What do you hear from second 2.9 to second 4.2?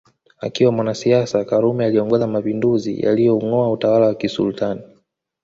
yalioungoa utawala wa